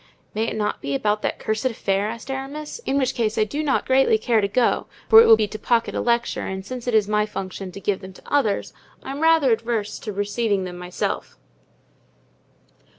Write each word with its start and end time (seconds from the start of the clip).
"May 0.33 0.45
it 0.47 0.55
not 0.55 0.81
be 0.81 0.95
about 0.95 1.21
that 1.21 1.37
cursed 1.37 1.65
affair?" 1.65 2.07
asked 2.07 2.31
Aramis, 2.31 2.79
"in 2.87 2.97
which 2.97 3.13
case 3.13 3.37
I 3.37 3.43
do 3.43 3.61
not 3.61 3.85
greatly 3.85 4.17
care 4.17 4.41
to 4.41 4.47
go, 4.47 4.87
for 5.07 5.21
it 5.21 5.27
will 5.27 5.35
be 5.37 5.47
to 5.49 5.59
pocket 5.59 5.93
a 5.93 6.01
lecture; 6.01 6.47
and 6.47 6.65
since 6.65 6.87
it 6.87 6.95
is 6.95 7.07
my 7.07 7.27
function 7.27 7.71
to 7.71 7.79
give 7.79 7.99
them 8.01 8.13
to 8.13 8.21
others 8.25 8.73
I 9.03 9.11
am 9.11 9.19
rather 9.19 9.53
averse 9.53 9.99
to 9.99 10.11
receiving 10.11 10.63
them 10.63 10.79
myself." 10.79 11.37